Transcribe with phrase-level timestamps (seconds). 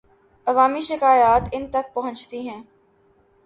[0.47, 2.61] عوامی شکایات ان تک پہنچتی ہیں۔